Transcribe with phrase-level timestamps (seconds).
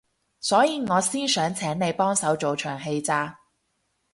[0.39, 3.37] 所以我先想請你幫手做場戲咋